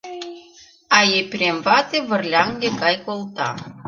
А 0.97 0.99
Епрем 1.19 1.57
вате 1.65 1.97
вырляҥге 2.09 2.69
гай 2.81 2.95
колта. 3.05 3.49